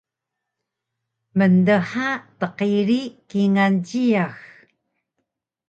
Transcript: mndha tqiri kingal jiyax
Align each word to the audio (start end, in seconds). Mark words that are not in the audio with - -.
mndha 1.37 1.77
tqiri 2.39 3.01
kingal 3.29 3.73
jiyax 3.87 4.37